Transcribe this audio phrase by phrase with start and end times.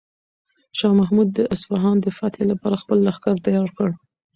[0.77, 3.89] شاه محمود د اصفهان د فتح لپاره خپل لښکر تیار کړ.